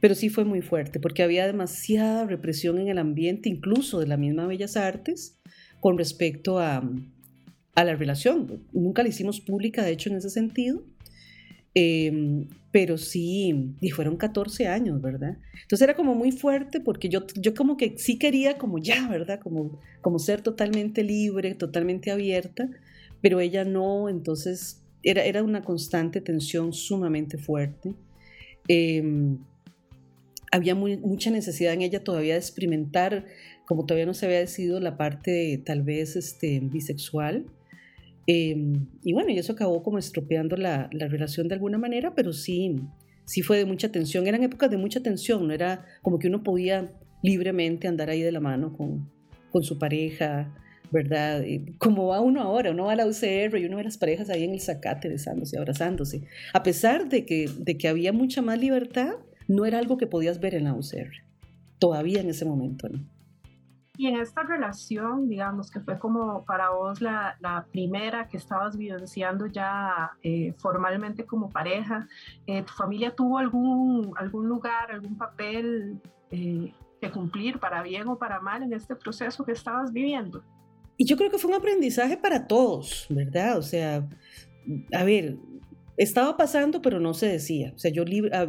[0.00, 4.16] Pero sí fue muy fuerte porque había demasiada represión en el ambiente, incluso de la
[4.16, 5.38] misma Bellas Artes,
[5.80, 6.82] con respecto a,
[7.74, 8.60] la relación.
[8.72, 10.82] Nunca la hicimos pública, de hecho, en ese sentido.
[11.74, 15.36] Em, pero sí, y fueron 14 años, ¿verdad?
[15.62, 19.40] Entonces era como muy fuerte porque yo, yo como que sí quería como ya, ¿verdad?
[19.40, 22.68] Como, como ser totalmente libre, totalmente abierta,
[23.20, 27.94] pero ella no, entonces era, era una constante tensión sumamente fuerte.
[28.68, 29.38] Em,
[30.50, 33.26] había mucha necesidad en ella todavía de experimentar,
[33.66, 37.46] como todavía no se había decidido la parte tal vez este, bisexual.
[38.26, 42.32] Em, y bueno, y eso acabó como estropeando la, la, relación de alguna manera, pero
[42.32, 42.76] sí,
[43.24, 44.26] sí fue de mucha tensión.
[44.26, 48.32] Eran épocas de mucha tensión, no era como que uno podía libremente andar ahí de
[48.32, 49.10] la mano con,
[49.50, 50.54] con su pareja,
[50.90, 51.42] ¿verdad?
[51.78, 54.44] como va uno ahora, uno va a la UCR y uno ve las parejas ahí
[54.44, 56.22] en el zacate besándose, abrazándose.
[56.52, 59.14] A pesar de que, de que había mucha más libertad,
[59.48, 61.10] no era algo que podías ver en la UCR,
[61.78, 63.04] todavía en ese momento, ¿no?
[64.02, 68.76] Y en esta relación, digamos, que fue como para vos la, la primera que estabas
[68.76, 72.08] vivenciando ya eh, formalmente como pareja,
[72.48, 76.00] eh, ¿tu familia tuvo algún, algún lugar, algún papel
[76.32, 80.42] eh, que cumplir para bien o para mal en este proceso que estabas viviendo?
[80.96, 83.56] Y yo creo que fue un aprendizaje para todos, ¿verdad?
[83.56, 84.04] O sea,
[84.92, 85.36] a ver,
[85.96, 87.72] estaba pasando, pero no se decía.
[87.74, 88.04] O sea, yo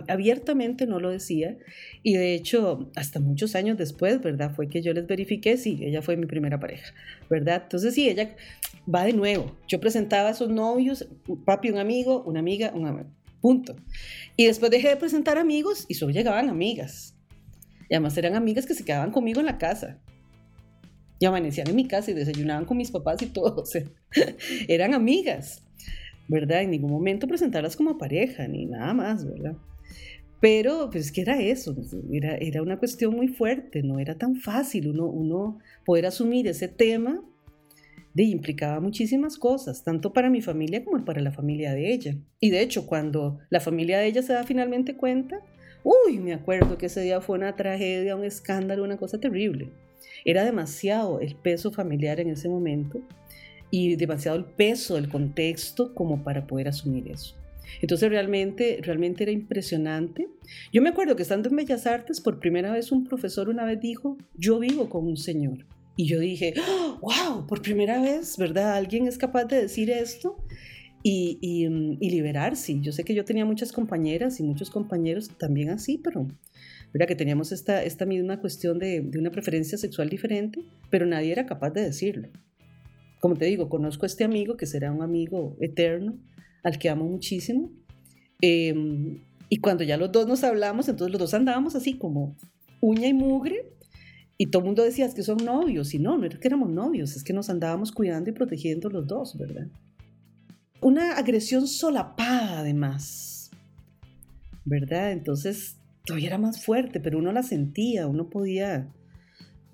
[0.08, 1.58] abiertamente no lo decía.
[2.02, 4.54] Y de hecho, hasta muchos años después, ¿verdad?
[4.56, 6.94] Fue que yo les verifiqué, sí, ella fue mi primera pareja,
[7.30, 7.62] ¿verdad?
[7.64, 8.36] Entonces, sí, ella
[8.94, 9.58] va de nuevo.
[9.68, 11.08] Yo presentaba a esos novios,
[11.46, 13.10] papi, un amigo, una amiga, un amigo.
[13.42, 13.76] Punto.
[14.38, 17.18] Y después dejé de presentar amigos y solo llegaban amigas.
[17.90, 20.00] Y además eran amigas que se quedaban conmigo en la casa.
[21.20, 23.56] Y amanecían en mi casa y desayunaban con mis papás y todo.
[23.64, 23.84] O sea,
[24.68, 25.62] eran amigas.
[26.28, 26.62] ¿Verdad?
[26.62, 29.56] En ningún momento presentarlas como pareja, ni nada más, ¿verdad?
[30.40, 31.76] Pero, pues, que era eso,
[32.12, 36.68] era, era una cuestión muy fuerte, no era tan fácil uno, uno poder asumir ese
[36.68, 37.24] tema,
[38.14, 42.16] de, implicaba muchísimas cosas, tanto para mi familia como para la familia de ella.
[42.40, 45.40] Y de hecho, cuando la familia de ella se da finalmente cuenta,
[45.84, 49.70] uy, me acuerdo que ese día fue una tragedia, un escándalo, una cosa terrible.
[50.26, 53.02] Era demasiado el peso familiar en ese momento
[53.74, 57.34] y demasiado el peso del contexto como para poder asumir eso.
[57.82, 60.28] Entonces realmente, realmente era impresionante.
[60.72, 63.80] Yo me acuerdo que estando en Bellas Artes, por primera vez un profesor una vez
[63.82, 65.66] dijo, yo vivo con un señor.
[65.96, 66.54] Y yo dije,
[67.02, 68.76] wow, por primera vez, ¿verdad?
[68.76, 70.38] Alguien es capaz de decir esto
[71.02, 72.80] y, y, liberarse.
[72.80, 76.28] Yo sé que yo tenía muchas compañeras y muchos compañeros también así, pero
[76.94, 77.08] ¿verdad?
[77.08, 81.72] que teníamos esta, esta misma cuestión de una preferencia sexual diferente, pero nadie era capaz
[81.72, 82.30] de decirlo
[83.24, 86.20] como te digo, conozco a este amigo que será un amigo eterno,
[86.62, 87.72] al que amo muchísimo.
[88.42, 92.36] Em, y cuando ya los dos nos hablamos, entonces los dos andábamos así como
[92.82, 93.78] uña y mugre.
[94.38, 95.94] Y todo el mundo decía, que son novios.
[95.94, 99.08] Y no, no era que éramos novios, es que nos andábamos cuidando y protegiendo los
[99.08, 99.68] dos, ¿verdad?
[100.82, 103.52] Una agresión solapada además,
[104.66, 105.14] ¿verdad?
[105.14, 108.92] Entonces todavía era más fuerte, pero uno la sentía, uno podía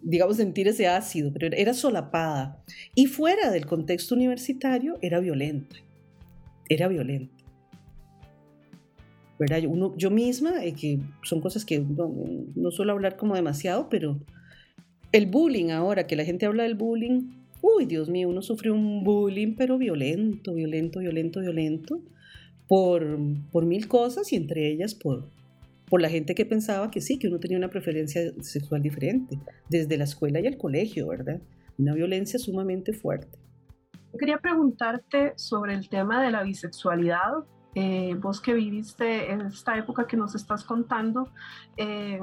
[0.02, 2.64] digamos, sentir ese ácido, pero era solapada.
[2.96, 5.76] Y fuera del contexto universitario era violenta,
[6.68, 7.36] era violenta.
[9.38, 9.62] ¿Verdad?
[9.96, 12.14] Yo, misma, eh, que son cosas que no,
[12.56, 14.20] no, suelo hablar como demasiado, pero
[15.14, 17.32] el bullying ahora, que la gente habla del bullying,
[17.62, 22.02] uy, Dios mío, uno sufre un bullying, pero violento, violento, violento, violento,
[22.68, 23.18] por,
[23.52, 25.30] por mil cosas y entre ellas por,
[25.90, 29.98] por la gente que pensaba que sí, que uno tenía una preferencia sexual diferente, desde
[29.98, 31.42] la escuela y el colegio, ¿verdad?
[31.78, 33.38] Una violencia sumamente fuerte.
[34.18, 37.44] quería preguntarte sobre el tema de la bisexualidad.
[37.76, 41.32] Eh, vos que viviste en esta época que nos estás contando,
[41.78, 42.20] eh,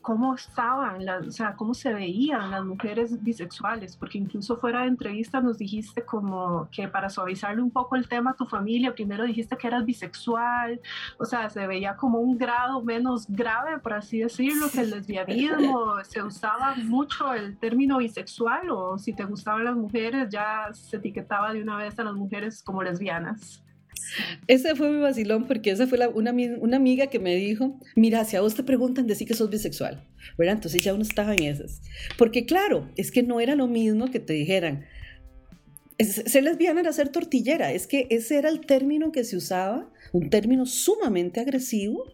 [0.00, 5.40] cómo estaban, o sea, cómo se veían las mujeres bisexuales, porque incluso fuera de entrevista
[5.40, 9.56] nos dijiste como que para suavizarle un poco el tema a tu familia, primero dijiste
[9.56, 10.80] que eras bisexual,
[11.18, 16.02] o sea, se veía como un grado menos grave, por así decirlo, que el lesbianismo,
[16.04, 21.52] se usaba mucho el término bisexual o si te gustaban las mujeres ya se etiquetaba
[21.52, 23.62] de una vez a las mujeres como lesbianas.
[24.46, 28.36] Ese fue mi vacilón porque esa fue una, una, amiga que me dijo, mira, si
[28.36, 30.04] a vos te preguntan, decir que sos bisexual,
[30.36, 30.56] ¿verdad?
[30.56, 31.80] Entonces ya uno estaba en esas.
[32.18, 34.84] Porque claro, es que no era lo mismo que te dijeran,
[36.04, 40.30] ser lesbiana era ser tortillera, es que ese era el término que se usaba, un
[40.30, 42.04] término sumamente agresivo,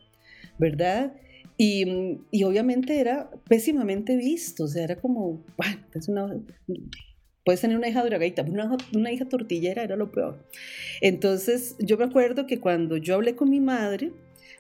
[0.59, 1.15] ¿verdad?
[1.57, 6.39] Y, y, obviamente era pésimamente visto, o sea, era como, bueno, es una,
[7.47, 10.45] puedes tener una hija drogadita, una, una hija tortillera era lo peor.
[11.01, 14.11] Entonces, yo me acuerdo que cuando yo hablé con mi madre,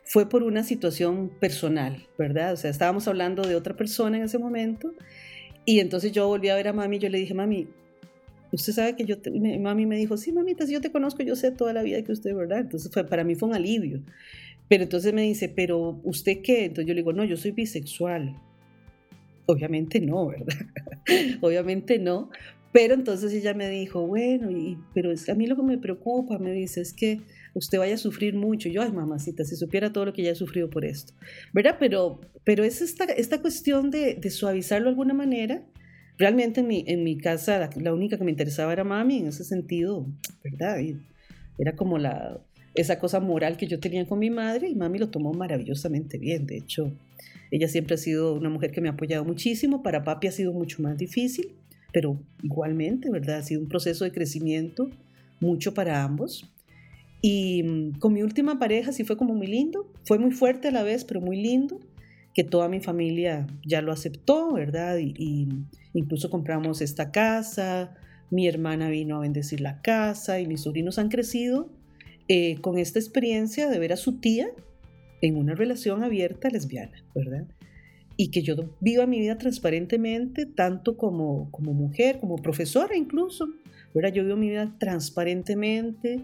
[0.05, 2.53] fue por una situación personal, ¿verdad?
[2.53, 4.94] O sea, estábamos hablando de otra persona en ese momento,
[5.64, 7.66] y entonces yo volví a ver a mami y yo le dije, mami,
[8.53, 9.16] usted sabe que yo,
[9.59, 12.12] mami me dijo, sí, mamita, si yo te conozco, yo sé toda la vida que
[12.12, 12.61] usted, ¿verdad?
[12.61, 14.01] Entonces fue, para mí fue un alivio.
[14.68, 16.66] Pero entonces me dice, pero ¿usted qué?
[16.66, 18.40] Entonces yo le digo, no, yo soy bisexual.
[19.46, 20.55] Obviamente no, ¿verdad?
[21.40, 22.31] Obviamente no,
[22.76, 26.38] pero entonces ella me dijo, bueno, y, pero es, a mí lo que me preocupa,
[26.38, 27.22] me dice, es que
[27.54, 28.68] usted vaya a sufrir mucho.
[28.68, 31.14] Yo, ay, mamacita, si supiera todo lo que ya he sufrido por esto,
[31.54, 31.76] ¿verdad?
[31.80, 35.62] Pero, pero es esta, esta cuestión de, suavizarlo de alguna manera.
[36.18, 39.44] Realmente en mi, en mi casa la, única que me interesaba era mami en ese
[39.44, 40.06] sentido,
[40.44, 40.76] ¿verdad?
[41.56, 42.42] Era como la,
[42.74, 46.46] esa cosa moral que yo tenía con mi madre y mami lo tomó maravillosamente bien.
[46.46, 46.92] De hecho,
[47.50, 49.82] ella siempre ha sido una mujer que me ha apoyado muchísimo.
[49.82, 51.56] Para papi ha sido mucho más difícil
[51.96, 53.38] pero igualmente, ¿verdad?
[53.38, 54.90] Ha sido un proceso de crecimiento
[55.40, 56.44] mucho para ambos.
[57.22, 60.72] Y mm, con mi última pareja sí fue como muy lindo, fue muy fuerte a
[60.72, 61.80] la vez, pero muy lindo,
[62.35, 64.98] que toda mi familia ya lo aceptó, ¿verdad?
[64.98, 65.48] Y,
[65.94, 67.94] incluso compramos esta casa,
[68.30, 71.70] mi hermana vino a bendecir la casa y mis sobrinos han crecido
[72.28, 74.48] eh, con esta experiencia de ver a su tía
[75.22, 77.46] en una relación abierta lesbiana, ¿verdad?
[78.16, 83.48] Y que yo viva mi vida transparentemente, tanto como, como mujer, como profesora incluso.
[83.96, 84.12] ¿verdad?
[84.12, 86.20] Yo vivo mi vida transparentemente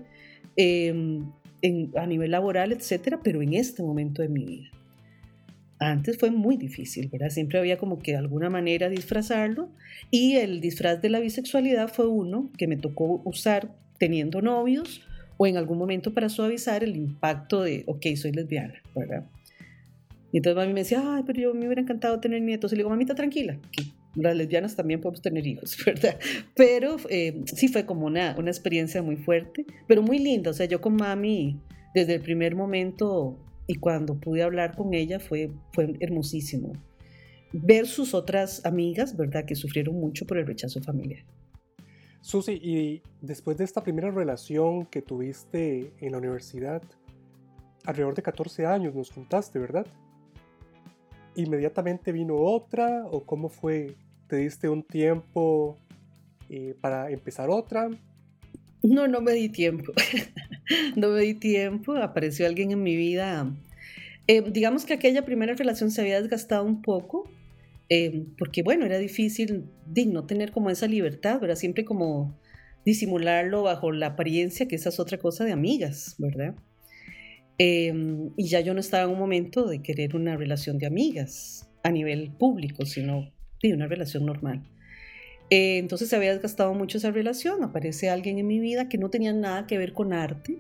[0.57, 1.25] em,
[1.97, 4.69] a nivel laboral, etcétera, pero en este momento de mi vida.
[5.79, 7.31] Antes fue muy difícil, ¿verdad?
[7.31, 9.71] Siempre había como que de alguna manera disfrazarlo
[10.11, 15.03] y el disfraz de la bisexualidad fue uno que me tocó usar teniendo novios
[15.39, 19.25] o en algún momento para suavizar el impacto de, ok, soy lesbiana, ¿verdad?
[20.33, 22.73] Y entonces mami me decía, ay, pero yo me hubiera encantado tener nietos.
[22.73, 26.19] Y le digo, mamita, tranquila, que las lesbianas también podemos tener hijos, ¿verdad?
[26.57, 30.51] Pero eh, sí fue como una, una experiencia muy fuerte, pero muy linda.
[30.51, 31.61] O sea, yo con mami,
[31.95, 36.73] desde el primer momento y cuando pude hablar con ella, fue, fue hermosísimo.
[37.53, 39.45] Ver sus otras amigas, ¿verdad?
[39.45, 41.25] Que sufrieron mucho por el rechazo familiar.
[42.23, 46.83] Susi, y después de esta primera relación que tuviste en la universidad,
[47.85, 49.87] alrededor de 14 años nos contaste, ¿verdad?
[51.37, 53.95] Inmediatamente vino otra o cómo fue?
[54.27, 55.79] ¿Te diste un tiempo
[56.49, 57.91] eh, para empezar otra?
[58.83, 59.93] No, no me di tiempo.
[60.97, 61.95] no me di tiempo.
[61.97, 63.51] Apareció alguien en mi vida.
[64.27, 67.29] Eh, digamos que aquella primera relación se había desgastado un poco,
[67.89, 69.65] eh, porque bueno, era difícil
[70.07, 72.39] no tener como esa libertad, era siempre como
[72.85, 76.55] disimularlo bajo la apariencia, que esa es otra cosa de amigas, ¿verdad?
[77.65, 81.71] Em, y ya yo no estaba en un momento de querer una relación de amigas
[81.85, 83.31] a nivel público, sino
[83.63, 84.69] de una relación normal.
[85.49, 87.63] Eh, entonces se había desgastado mucho esa relación.
[87.63, 90.59] Aparece alguien en mi vida que no tenía nada que ver con arte,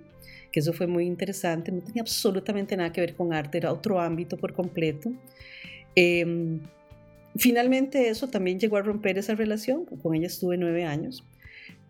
[0.52, 1.72] que eso fue muy interesante.
[1.72, 5.10] No tenía absolutamente nada que ver con arte, era otro ámbito por completo.
[5.96, 6.60] Em,
[7.34, 9.86] finalmente eso también llegó a romper esa relación.
[9.86, 11.24] Con ella estuve nueve años.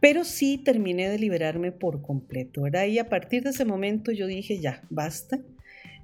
[0.02, 2.86] Pero sí terminé de liberarme por completo, ¿verdad?
[2.86, 5.38] Y a partir de ese momento yo dije, ya, basta.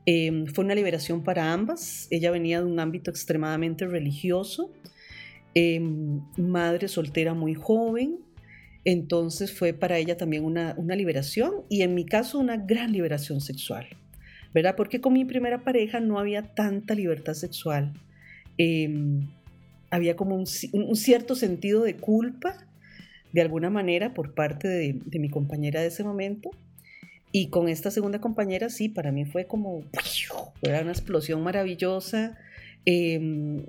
[0.07, 2.07] Em, fue una liberación para ambas.
[2.13, 4.73] Ella venía de un ámbito extremadamente religioso,
[5.55, 8.21] em, madre soltera muy joven,
[8.85, 13.41] entonces fue para ella también una, una, liberación y en mi caso una gran liberación
[13.41, 13.89] sexual,
[14.55, 14.77] ¿verdad?
[14.77, 17.93] Porque con mi primera pareja no había tanta libertad sexual.
[18.59, 19.29] Em,
[19.91, 22.68] había como un, cierto sentido de culpa
[23.33, 26.51] de alguna manera por parte de, mi compañera de ese momento.
[27.31, 29.83] Y con esta segunda compañera, sí, para mí fue como,
[30.63, 32.39] era una explosión maravillosa.
[32.87, 33.63] Eh,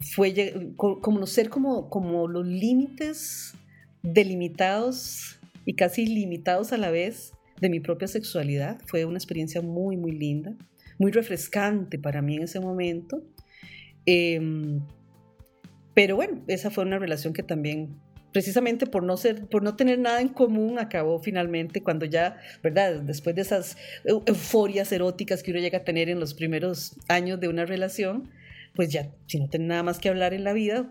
[0.00, 3.54] fue conocer como, como los límites
[4.02, 8.80] delimitados y casi limitados a la vez de mi propia sexualidad.
[8.86, 10.54] Fue una experiencia muy, muy linda,
[10.98, 13.22] muy refrescante para mí en ese momento.
[14.06, 14.80] Em,
[15.94, 18.00] pero bueno, esa fue una relación que también,
[18.32, 23.00] precisamente por no, ser, por no tener nada en común, acabó finalmente cuando ya, ¿verdad?
[23.00, 27.48] Después de esas euforias eróticas que uno llega a tener en los primeros años de
[27.48, 28.30] una relación,
[28.74, 30.90] pues ya, si no tiene nada más que hablar en la vida,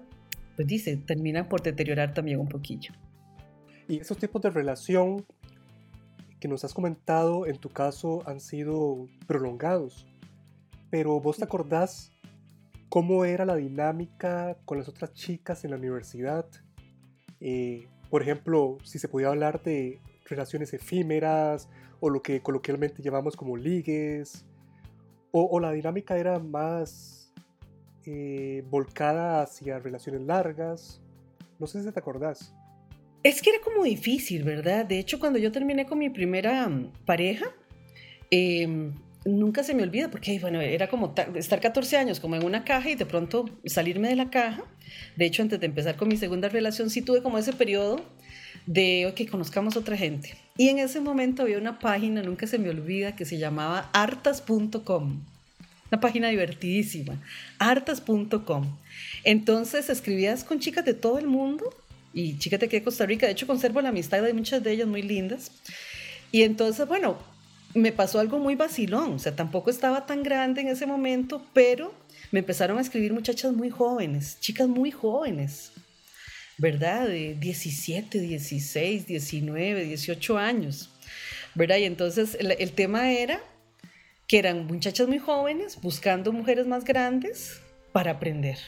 [0.55, 2.93] pues dice, termina por deteriorar también un poquillo.
[3.87, 5.25] Y esos tipos de relación
[6.39, 10.05] que nos has comentado en tu caso han sido prolongados,
[10.89, 12.11] pero vos te acordás
[12.89, 16.45] cómo era la dinámica con las otras chicas en la universidad.
[17.41, 23.35] Eh, por ejemplo, si se podía hablar de relaciones efímeras o lo que coloquialmente llamamos
[23.35, 24.45] como ligues,
[25.31, 27.31] o, la dinámica era más
[28.05, 31.01] eh, volcada hacia relaciones largas.
[31.59, 32.53] No sé si te acordás.
[33.21, 34.85] Es que era como difícil, ¿verdad?
[34.85, 37.45] De hecho, cuando yo terminé con mi primera mm, pareja,
[38.31, 38.93] em,
[39.25, 42.89] nunca se me olvida porque, bueno, era como estar 14 años como en una caja
[42.89, 44.63] y de pronto salirme de la caja.
[45.15, 48.01] De hecho, antes de empezar con mi segunda relación, sí tuve como ese periodo
[48.65, 50.35] de, ok, conozcamos otra gente.
[50.57, 55.21] Y en ese momento había una página, nunca se me olvida, que se llamaba artas.com.
[55.91, 57.19] Una página divertidísima,
[57.57, 58.77] artas.com.
[59.23, 61.73] Entonces escribías con chicas de todo el mundo
[62.13, 63.25] y chicas de aquí de Costa Rica.
[63.25, 65.51] De hecho, conservo la amistad de muchas de ellas muy lindas.
[66.31, 67.17] Y entonces, bueno,
[67.73, 69.13] me pasó algo muy vacilón.
[69.13, 71.93] O sea, tampoco estaba tan grande en ese momento, pero
[72.31, 75.71] me empezaron a escribir muchachas muy jóvenes, chicas muy jóvenes,
[76.57, 77.07] ¿verdad?
[77.07, 80.89] De 17, 16, 19, 18 años,
[81.55, 81.77] ¿verdad?
[81.77, 83.41] Y entonces el, el tema era
[84.27, 88.59] que eran muchachas muy jóvenes buscando mujeres más grandes para aprender.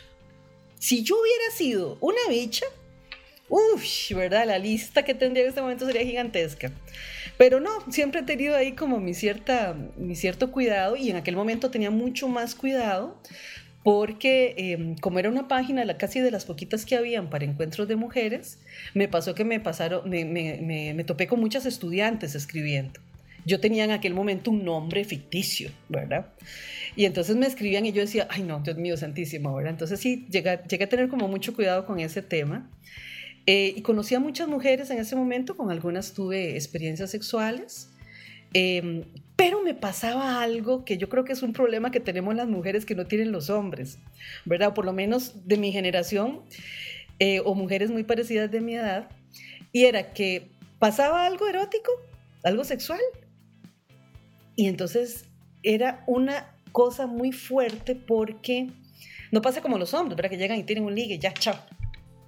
[0.80, 2.66] Si yo hubiera sido una bicha,
[3.52, 4.48] uff, ¿verdad?
[4.48, 6.72] La lista que tendría en este momento sería gigantesca.
[7.38, 11.36] Pero no, siempre he tenido ahí como mi, cierta, mi cierto cuidado y en aquel
[11.36, 13.20] momento tenía mucho más cuidado
[13.84, 17.88] porque em, como era una página la, casi de las poquitas que habían para encuentros
[17.88, 18.60] de mujeres,
[18.94, 23.00] me pasó que me, pasaron, me, me, me topé con muchas estudiantes escribiendo.
[23.44, 26.28] Yo tenía en aquel momento un nombre ficticio, ¿verdad?
[26.96, 29.72] Y entonces me escribían y yo decía, ay no, Dios mío, santísimo, ¿verdad?
[29.72, 32.70] Entonces sí, llegué, llegué a tener como mucho cuidado con ese tema.
[33.48, 37.90] Eh, y conocí a muchas mujeres en ese momento, con algunas tuve experiencias sexuales,
[38.54, 39.04] em,
[39.36, 42.86] pero me pasaba algo que yo creo que es un problema que tenemos las mujeres
[42.86, 43.98] que no tienen los hombres,
[44.46, 44.74] ¿verdad?
[44.74, 46.42] Por lo menos de mi generación
[47.20, 49.10] eh, o mujeres muy parecidas de mi edad,
[49.72, 50.50] y era que
[50.80, 51.92] pasaba algo erótico,
[52.44, 53.00] algo sexual,
[54.56, 55.26] y entonces
[55.64, 58.70] era una cosa muy fuerte porque
[59.32, 60.30] no pasa como los hombres, ¿verdad?
[60.30, 61.56] Que llegan y tienen un ligue, ya, chao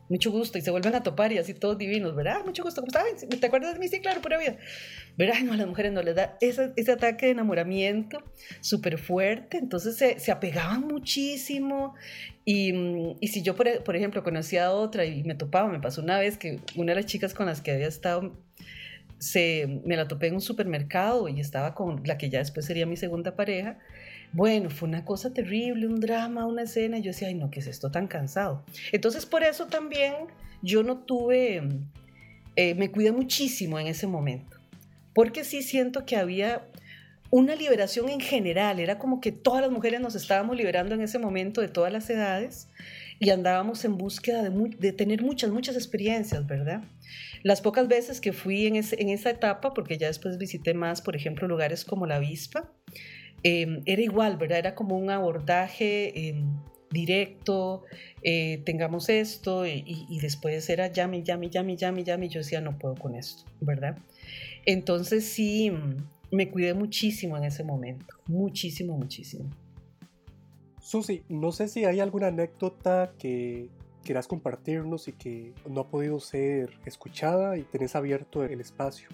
[0.10, 2.44] mucho gusto, y se vuelven a topar y así todos divinos, ¿verdad?
[2.46, 3.28] Mucho gusto, ¿cómo estás?
[3.28, 3.88] ¿Te acuerdas de mí?
[3.88, 4.58] Sí, claro, pura vida.
[5.18, 5.36] ¿Verdad?
[5.44, 8.24] No, a las mujeres no les da ese, ese ataque de enamoramiento
[8.62, 11.96] súper fuerte, entonces se, se, apegaban muchísimo.
[12.46, 12.74] Y,
[13.20, 16.20] y si yo, por, por, ejemplo, conocía a otra y me topaba, me pasó una
[16.20, 18.38] vez que una de las chicas con las que había estado,
[19.20, 22.86] se, me la topé en un supermercado y estaba con la que ya después sería
[22.86, 23.80] mi segunda pareja
[24.34, 26.98] bueno, fue una cosa terrible, un drama, una escena.
[26.98, 28.66] Yo decía, ay, no, ¿qué es esto tan cansado?
[28.92, 30.14] Entonces, por eso también
[30.64, 31.62] yo no tuve,
[32.56, 34.58] eh, me cuidé muchísimo en ese momento.
[35.14, 36.68] Porque sí siento que había
[37.30, 38.80] una liberación en general.
[38.80, 42.10] Era como que todas las mujeres nos estábamos liberando en ese momento de todas las
[42.10, 42.70] edades
[43.20, 46.84] y andábamos en búsqueda de, tener muchas, muchas experiencias, ¿verdad?
[47.44, 51.16] Las pocas veces que fui en, en esa etapa, porque ya después visité más, por
[51.16, 52.72] ejemplo, lugares como la Avispa,
[53.44, 54.60] Em, era igual, ¿verdad?
[54.60, 56.46] Era como un abordaje em,
[56.90, 57.84] directo,
[58.22, 62.78] eh, tengamos esto, y, después era llame, llame, llame, llame, llame, y yo decía, no
[62.78, 63.98] puedo con esto, ¿verdad?
[64.66, 65.72] Entonces sí,
[66.32, 69.50] me cuidé muchísimo en ese momento, muchísimo, muchísimo.
[70.80, 73.70] Susi, no sé si hay alguna anécdota que
[74.04, 79.10] quieras compartirnos y que no ha podido ser escuchada y tenés abierto el espacio.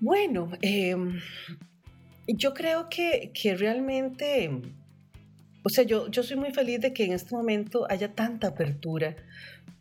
[0.00, 0.96] Bueno, eh,
[2.26, 4.50] yo creo que, que realmente,
[5.64, 9.16] o sea, yo, yo soy muy feliz de que en este momento haya tanta apertura,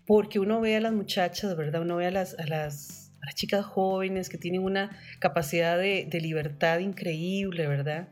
[0.05, 1.81] porque uno ve a las muchachas, ¿verdad?
[1.81, 6.07] Uno ve a las, a las, a las chicas jóvenes que tienen una capacidad de,
[6.09, 8.09] de libertad increíble, ¿verdad?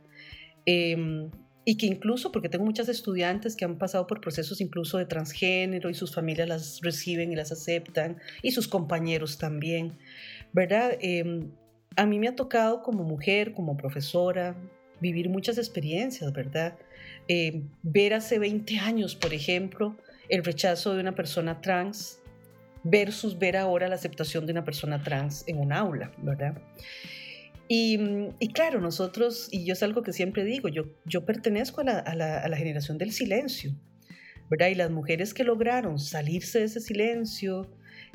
[0.66, 1.30] Eh,
[1.66, 5.91] y que incluso, porque tengo muchas estudiantes que han pasado por procesos incluso de transgénero
[5.91, 9.97] y sus familias las reciben y las aceptan, y sus compañeros también,
[10.51, 10.97] ¿verdad?
[10.99, 11.47] Eh,
[11.96, 14.56] a mí me ha tocado como mujer, como profesora,
[15.00, 16.78] vivir muchas experiencias, ¿verdad?
[17.28, 19.96] Eh, ver hace 20 años, por ejemplo,
[20.30, 22.20] el rechazo de una persona trans
[22.84, 26.62] versus ver ahora la aceptación de una persona trans en un aula, ¿verdad?
[27.72, 28.00] Y,
[28.54, 32.16] claro, nosotros, y yo es algo que siempre digo, yo, yo pertenezco a la, a,
[32.16, 33.76] la, generación del silencio,
[34.50, 34.70] ¿verdad?
[34.70, 37.70] Y las mujeres que lograron salirse de ese silencio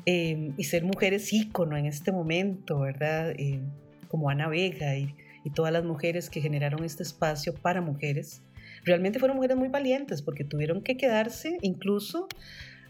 [0.05, 3.33] em, y ser mujeres ícono en este momento, ¿verdad?
[3.37, 3.61] Em,
[4.07, 5.13] como Ana Vega y,
[5.53, 8.41] todas las mujeres que generaron este espacio para mujeres,
[8.83, 12.27] realmente fueron mujeres muy valientes porque tuvieron que quedarse incluso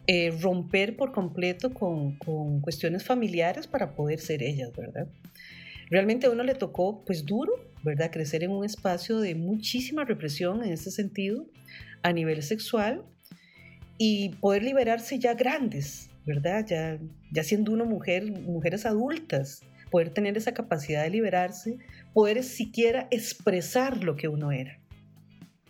[0.08, 5.10] eh, romper por completo con, con, cuestiones familiares para poder ser ellas, ¿verdad?
[5.90, 7.52] Realmente a uno le tocó, pues duro,
[7.84, 8.10] ¿verdad?
[8.10, 11.46] Crecer en un espacio de muchísima represión en ese sentido,
[12.04, 13.04] a nivel sexual,
[13.98, 16.66] y poder liberarse ya grandes, ¿verdad?
[16.68, 17.00] Ya,
[17.32, 19.62] ya siendo uno mujer, mujeres adultas,
[19.92, 21.78] poder tener esa capacidad de liberarse,
[22.14, 24.80] poder siquiera expresar lo que uno era.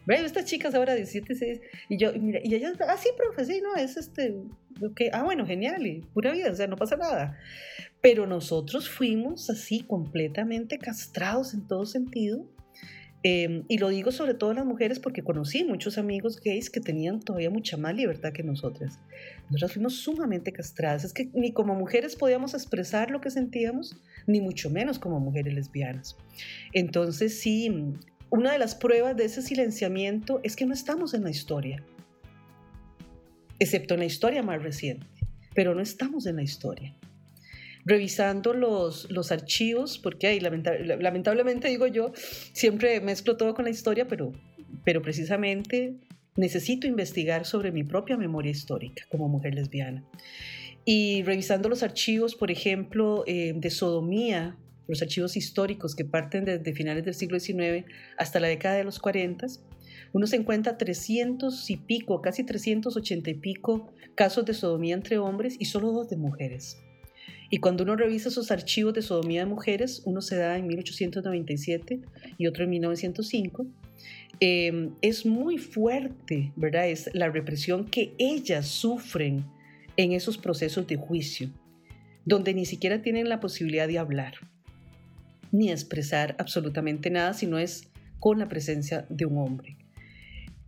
[0.07, 3.75] Estas chicas ahora 17, 16, y yo, mira, y ellas, ah, sí, profe, sí, no,
[3.75, 4.35] es este,
[4.81, 5.09] okay.
[5.11, 7.37] ah, bueno, genial, y pura vida, o sea, no pasa nada.
[8.01, 12.47] Pero nosotros fuimos así completamente castrados en todo sentido.
[13.27, 17.19] Em, y lo digo sobre todo las mujeres porque conocí muchos amigos gays que tenían
[17.19, 18.99] todavía mucha más libertad que nosotras.
[19.49, 21.05] Nosotras fuimos sumamente castradas.
[21.05, 23.97] Es que ni como mujeres podíamos expresar lo que sentíamos,
[24.27, 26.15] ni mucho menos como mujeres lesbianas.
[26.71, 27.95] Entonces sí,
[28.29, 31.83] una de las pruebas de ese silenciamiento es que no estamos en la historia,
[33.57, 35.07] excepto en la historia más reciente,
[35.55, 36.95] pero no estamos en la historia.
[37.85, 42.11] Revisando los, los archivos, porque hay, lamentablemente digo yo,
[42.51, 44.33] siempre mezclo todo con la historia, pero,
[44.83, 45.95] pero precisamente
[46.35, 50.03] necesito investigar sobre mi propia memoria histórica como mujer lesbiana.
[50.83, 54.57] Y revisando los archivos, por ejemplo, eh, de sodomía
[54.87, 57.85] los archivos históricos que parten desde finales del siglo XIX
[58.17, 59.47] hasta la década de los 40,
[60.13, 65.55] uno se encuentra 300 y pico, casi 380 y pico casos de sodomía entre hombres
[65.59, 66.77] y solo dos de mujeres.
[67.49, 72.01] Y cuando uno revisa esos archivos de sodomía de mujeres, uno se da en 1897
[72.37, 73.67] y otro en 1905,
[74.39, 76.89] em, es muy fuerte, ¿verdad?
[76.89, 79.45] Es la represión que ellas sufren
[79.97, 81.49] en esos procesos de juicio,
[82.25, 84.35] donde ni siquiera tienen la posibilidad de hablar
[85.55, 87.87] ni expresar absolutamente nada, sino es
[88.19, 89.77] con la presencia de un hombre.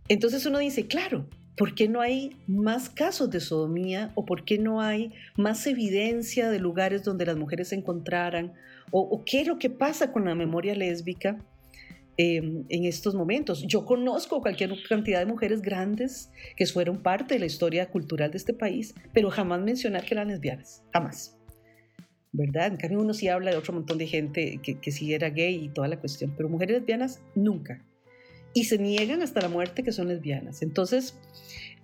[0.08, 1.28] Entonces uno dice, claro,
[1.58, 6.50] ¿por qué no hay más casos de sodomía o por qué no hay más evidencia
[6.50, 8.54] de lugares donde las mujeres se encontraran?
[8.90, 11.44] ¿O, qué es lo que pasa con la memoria lésbica
[12.16, 13.66] em, en estos momentos?
[13.66, 18.38] Yo conozco cualquier cantidad de mujeres grandes que fueron parte de la historia cultural de
[18.38, 21.34] este país, pero jamás mencionar que eran lesbianas, jamás.
[22.32, 22.68] ¿verdad?
[22.68, 25.64] En cambio uno sí habla de otro montón de gente que, que sí era gay
[25.64, 27.84] y toda la cuestión, pero mujeres lesbianas nunca.
[28.54, 30.62] Y se niegan hasta la muerte que son lesbianas.
[30.62, 31.14] Entonces,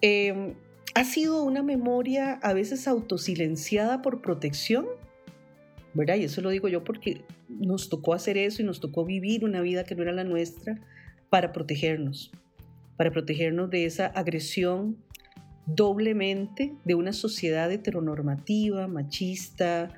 [0.01, 0.55] em,
[0.95, 4.87] ha sido una memoria a veces autosilenciada por protección,
[5.93, 6.17] ¿verdad?
[6.17, 9.61] Y eso lo digo yo porque nos tocó hacer eso y nos tocó vivir una
[9.61, 10.81] vida que no era la nuestra
[11.31, 12.33] para protegernos,
[12.97, 14.97] para protegernos de esa agresión
[15.67, 19.91] doblemente de una sociedad heteronormativa, machista,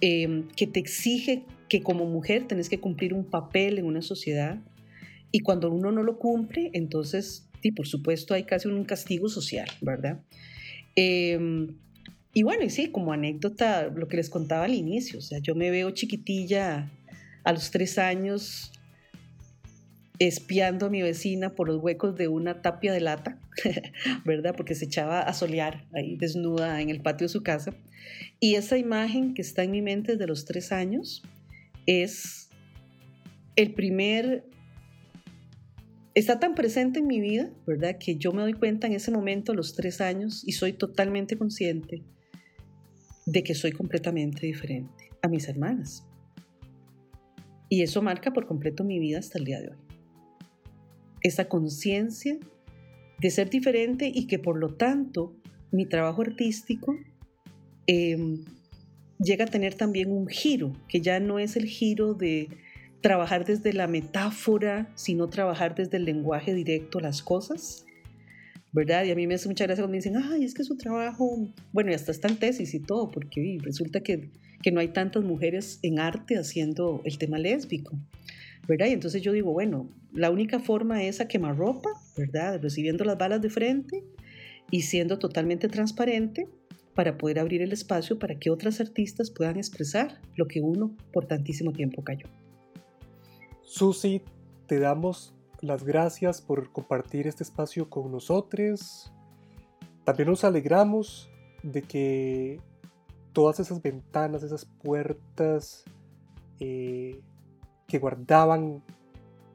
[0.00, 4.58] em, que te exige que como mujer tenés que cumplir un papel en una sociedad
[5.32, 9.66] y cuando uno no lo cumple, entonces, sí, por supuesto, hay casi un castigo social,
[9.80, 10.20] ¿verdad?
[10.94, 11.74] Em,
[12.34, 15.54] y bueno, y sí, como anécdota, lo que les contaba al inicio, o sea, yo
[15.54, 16.90] me veo chiquitilla
[17.44, 18.72] a los tres años
[20.18, 23.38] espiando a mi vecina por los huecos de una tapia de lata,
[24.24, 24.54] ¿verdad?
[24.56, 27.74] Porque se echaba a solear ahí desnuda en el patio de su casa.
[28.38, 31.22] Y esa imagen que está en mi mente desde los tres años
[31.86, 32.48] es
[33.56, 34.44] el primer...
[36.14, 37.96] Está tan presente en mi vida, ¿verdad?
[37.98, 41.38] Que yo me doy cuenta en ese momento, a los tres años, y soy totalmente
[41.38, 42.02] consciente
[43.26, 46.06] de que soy completamente diferente a mis hermanas.
[47.68, 49.92] Y eso marca por completo mi vida hasta el día de hoy
[51.22, 52.38] esa conciencia
[53.18, 55.34] de ser diferente y que por lo tanto
[55.70, 56.96] mi trabajo artístico
[57.86, 58.44] em,
[59.18, 62.48] llega a tener también un giro, que ya no es el giro de
[63.02, 67.84] trabajar desde la metáfora, sino trabajar desde el lenguaje directo las cosas,
[68.72, 69.04] ¿verdad?
[69.04, 71.52] Y a mí me hace mucha gracia cuando me dicen, ay, es que su trabajo,
[71.72, 74.30] bueno, y hasta está en tesis y todo, porque resulta que,
[74.62, 77.98] que no hay tantas mujeres en arte haciendo el tema lésbico.
[78.66, 78.86] ¿verdad?
[78.86, 82.60] Y entonces yo digo, bueno, la única forma es a quemarropa, ¿verdad?
[82.62, 84.04] Recibiendo las balas de frente
[84.70, 86.46] y siendo totalmente transparente
[86.94, 91.26] para poder abrir el espacio para que otras artistas puedan expresar lo que uno por
[91.26, 92.26] tantísimo tiempo cayó.
[93.72, 94.20] Susi,
[94.66, 99.10] te damos las gracias por compartir este espacio con nosotros.
[100.04, 101.30] También nos alegramos
[101.62, 102.60] de que
[103.32, 105.84] todas esas ventanas, esas puertas
[106.60, 107.22] eh,
[107.88, 108.82] que guardaban